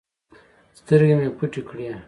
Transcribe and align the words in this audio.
سترگې 0.77 1.15
مې 1.19 1.29
پټې 1.37 1.61
کړې. 1.69 1.87